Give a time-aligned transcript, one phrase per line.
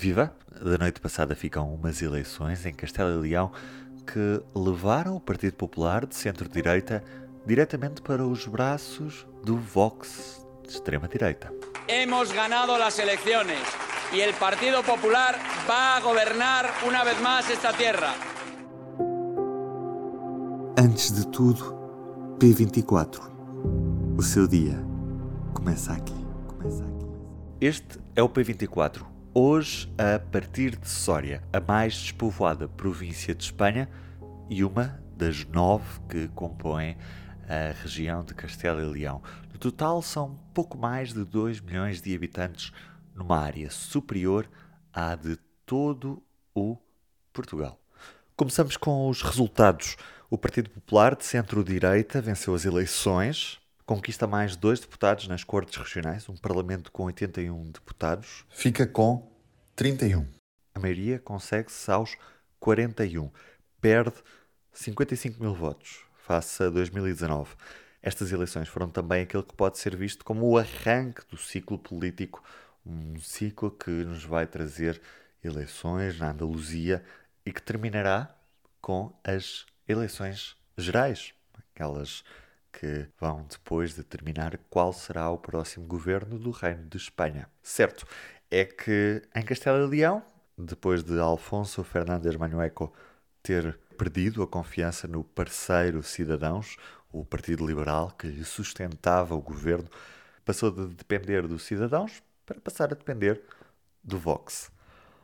[0.00, 0.32] Viva!
[0.62, 3.50] Da noite passada ficam umas eleições em Castelo e Leão
[4.06, 7.02] que levaram o Partido Popular de centro-direita
[7.44, 11.52] diretamente para os braços do Vox de extrema-direita.
[11.88, 13.58] Hemos ganado las elecciones
[14.12, 15.36] y el Partido Popular
[15.68, 18.14] va a gobernar una vez más esta tierra.
[20.78, 21.74] Antes de tudo,
[22.38, 23.18] P24.
[24.16, 24.78] O seu dia
[25.52, 26.24] começa aqui.
[26.46, 27.06] Começa aqui.
[27.60, 29.17] Este é o P24.
[29.40, 33.88] Hoje, a partir de Sória, a mais despovoada província de Espanha
[34.50, 36.96] e uma das nove que compõem
[37.48, 39.22] a região de Castelo e Leão.
[39.52, 42.72] No total, são pouco mais de 2 milhões de habitantes
[43.14, 44.50] numa área superior
[44.92, 46.20] à de todo
[46.52, 46.76] o
[47.32, 47.80] Portugal.
[48.34, 49.96] Começamos com os resultados.
[50.28, 56.28] O Partido Popular de centro-direita venceu as eleições, conquista mais dois deputados nas Cortes Regionais,
[56.28, 58.44] um Parlamento com 81 deputados.
[58.50, 59.27] Fica com
[59.78, 60.26] 31.
[60.74, 62.16] A maioria consegue-se aos
[62.58, 63.30] 41.
[63.80, 64.16] Perde
[64.72, 67.54] 55 mil votos, face a 2019.
[68.02, 72.42] Estas eleições foram também aquele que pode ser visto como o arranque do ciclo político,
[72.84, 75.00] um ciclo que nos vai trazer
[75.44, 77.04] eleições na Andaluzia
[77.46, 78.36] e que terminará
[78.80, 82.24] com as eleições gerais, aquelas
[82.72, 87.48] que vão depois determinar qual será o próximo governo do Reino de Espanha.
[87.62, 88.06] Certo
[88.50, 90.22] é que em Castelo e Leão,
[90.56, 92.92] depois de Alfonso Fernández Manueco
[93.42, 96.76] ter perdido a confiança no parceiro Cidadãos,
[97.12, 99.88] o Partido Liberal que lhe sustentava o governo,
[100.44, 103.42] passou de depender dos Cidadãos para passar a depender
[104.02, 104.70] do Vox.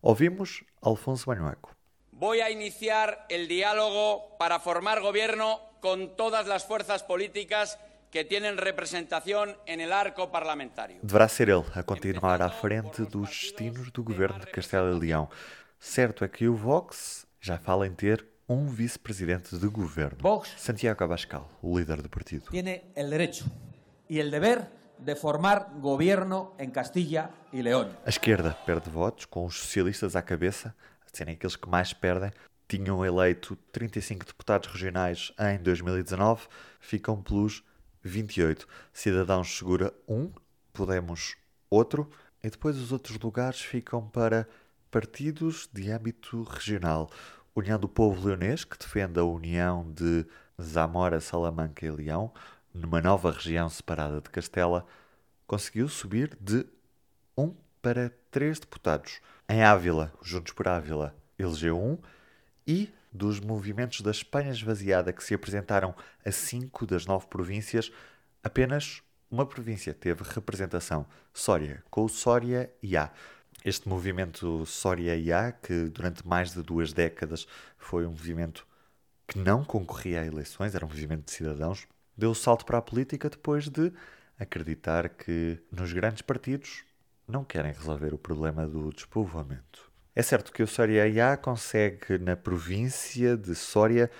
[0.00, 1.72] Ouvimos Alfonso Manueco.
[2.12, 7.78] Voy a iniciar el diálogo para formar gobierno con todas las fuerzas políticas
[8.10, 10.98] que tienen representación en el arco parlamentario.
[11.02, 15.28] Deverá ser ele a continuar à frente dos destinos do governo de Castelo e Leão.
[15.78, 20.18] Certo é que o Vox já fala em ter um vice-presidente de governo.
[20.20, 22.50] Vox Santiago Abascal, o líder do partido.
[22.50, 23.44] tiene el derecho
[24.08, 24.66] y el deber
[24.98, 27.96] de formar gobierno en Castilla y León.
[28.04, 30.74] A esquerda perde votos, com os socialistas à cabeça,
[31.06, 32.32] a serem aqueles que mais perdem.
[32.66, 36.48] Tinham eleito 35 deputados regionais em 2019,
[36.80, 37.62] ficam pelos
[38.08, 38.66] 28.
[38.92, 40.30] Cidadãos segura um,
[40.72, 41.36] Podemos
[41.68, 42.10] outro,
[42.42, 44.48] e depois os outros lugares ficam para
[44.90, 47.10] partidos de âmbito regional.
[47.54, 50.24] União do Povo Leonês, que defende a união de
[50.60, 52.32] Zamora, Salamanca e Leão,
[52.72, 54.86] numa nova região separada de Castela,
[55.46, 56.64] conseguiu subir de
[57.36, 59.20] um para três deputados.
[59.48, 61.98] Em Ávila, Juntos por Ávila, elegeu um,
[62.66, 67.90] e dos movimentos da Espanha esvaziada que se apresentaram a cinco das nove províncias,
[68.42, 73.10] apenas uma província teve representação, Sória, com o Sória IA.
[73.64, 78.66] Este movimento Sória IA, que durante mais de duas décadas foi um movimento
[79.26, 81.86] que não concorria a eleições, era um movimento de cidadãos,
[82.16, 83.92] deu o salto para a política depois de
[84.38, 86.84] acreditar que nos grandes partidos
[87.26, 89.87] não querem resolver o problema do despovoamento.
[90.18, 94.10] É certo que o Soria IA consegue, na província de Soria,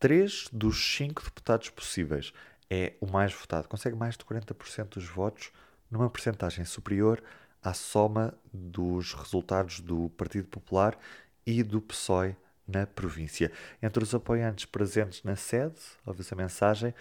[0.00, 2.32] três dos cinco deputados possíveis.
[2.70, 5.52] É o mais votado, consegue mais de 40% dos votos,
[5.90, 7.22] numa percentagem superior
[7.62, 10.98] à soma dos resultados do Partido Popular
[11.44, 12.34] e do PSOE
[12.66, 13.52] na província.
[13.82, 15.76] Entre os apoiantes presentes na sede,
[16.06, 16.94] ouve-se a mensagem,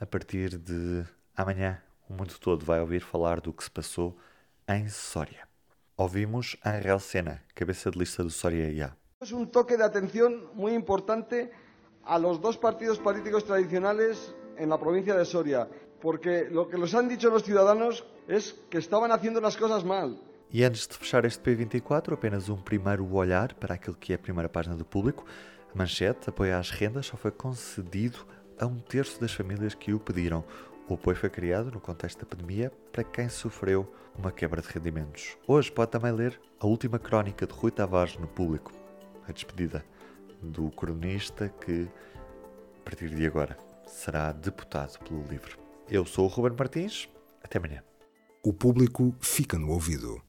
[0.00, 1.04] a partir de
[1.36, 4.18] amanhã o mundo todo vai ouvir falar do que se passou
[4.66, 5.53] em Soria.
[5.96, 8.96] Ouvimos Angel Sena, cabeça de lista do Soria IA.
[9.20, 11.52] Es un toque de atención muy importante
[12.02, 15.68] a los dos partidos políticos tradicionales en la provincia de Soria,
[16.00, 20.18] porque lo que nos han dicho los ciudadanos es que estaban haciendo las cosas mal.
[20.52, 24.18] E antes de fechar este P24, apenas um primeiro olhar para aquilo que é a
[24.18, 25.24] primeira página do público.
[25.72, 28.26] A manchete, apoio às rendas, só foi concedido
[28.58, 30.44] a um terço das famílias que o pediram.
[30.86, 35.36] O apoio foi criado no contexto da pandemia para quem sofreu uma quebra de rendimentos.
[35.46, 38.70] Hoje pode também ler a última crónica de Rui Tavares no público,
[39.26, 39.84] a despedida
[40.42, 41.88] do cronista que,
[42.80, 45.56] a partir de agora, será deputado pelo LIVRE.
[45.88, 47.08] Eu sou o Ruben Martins,
[47.42, 47.82] até amanhã.
[48.42, 50.24] O público fica no ouvido.